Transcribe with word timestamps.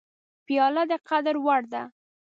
پیاله 0.45 0.83
د 0.89 0.91
قدر 1.07 1.35
وړ 1.45 1.61
ده. 1.73 1.83